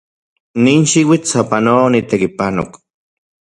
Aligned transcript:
Nin 0.63 0.81
xiuitl 0.91 1.29
sapanoa 1.31 1.85
onitekipanok. 1.89 2.71